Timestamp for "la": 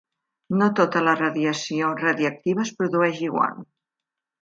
1.09-1.13